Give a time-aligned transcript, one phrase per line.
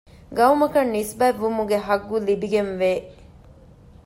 [0.37, 2.91] ޤައުމަކަށް ނިސްބަތް ވުމުގެ ޙައްޤު ލިބިގެންވޭ